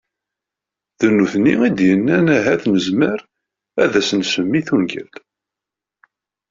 D 0.99 1.01
nutenti 1.15 1.53
i 1.67 1.69
d-yennan 1.77 2.25
ahat 2.37 2.63
nezmer 2.71 3.19
ad 3.83 3.93
as-nsemmi 3.99 4.61
tungalt. 4.67 5.15